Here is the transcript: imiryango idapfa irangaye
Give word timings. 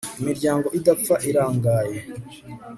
imiryango 0.21 0.67
idapfa 0.77 1.15
irangaye 1.29 1.97